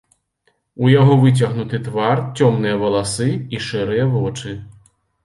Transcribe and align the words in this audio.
У 0.85 0.87
яго 1.01 1.17
выцягнуты 1.23 1.79
твар, 1.87 2.21
цёмныя 2.39 2.79
валасы 2.85 3.29
і 3.57 3.61
шэрыя 3.67 4.09
вочы. 4.15 4.57